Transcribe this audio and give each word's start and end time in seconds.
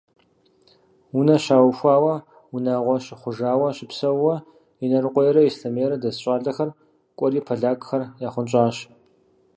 Унэ 1.17 1.35
щаухуауэ, 1.43 2.15
унагъуэ 2.55 2.97
щыхъужауэ 3.05 3.69
щыпсэууэ, 3.77 4.35
Инарыкъуейрэ 4.83 5.41
Ислъэмейрэ 5.45 5.95
дэс 6.01 6.15
щӏалэхэр 6.23 6.69
кӏуэри 7.17 7.39
полякхэр 7.47 8.01
яхъунщӏащ. 8.27 8.77